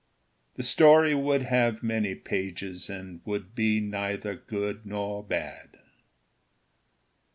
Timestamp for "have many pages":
1.43-2.89